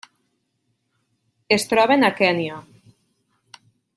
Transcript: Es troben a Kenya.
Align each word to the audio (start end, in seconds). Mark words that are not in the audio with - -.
Es 1.57 1.69
troben 1.75 2.09
a 2.09 2.11
Kenya. 2.21 2.57